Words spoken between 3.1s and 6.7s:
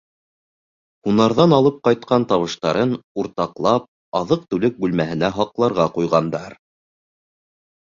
уртаҡлап аҙыҡ-түлек бүлмәһенә һаҡларға ҡуйғандар.